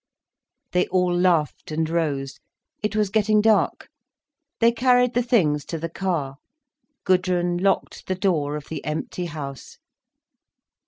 [0.71, 2.39] They all laughed, and rose.
[2.81, 3.87] It was getting dark.
[4.59, 6.37] They carried the things to the car.
[7.03, 9.77] Gudrun locked the door of the empty house.